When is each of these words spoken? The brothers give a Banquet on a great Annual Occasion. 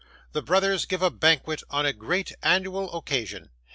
The 0.31 0.41
brothers 0.41 0.85
give 0.85 1.03
a 1.03 1.11
Banquet 1.11 1.61
on 1.69 1.85
a 1.85 1.93
great 1.93 2.33
Annual 2.41 2.91
Occasion. 2.97 3.51